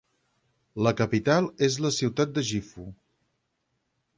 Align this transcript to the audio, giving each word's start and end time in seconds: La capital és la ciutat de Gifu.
La 0.87 0.93
capital 1.01 1.49
és 1.67 1.77
la 1.87 1.91
ciutat 1.99 2.33
de 2.39 2.45
Gifu. 2.51 2.87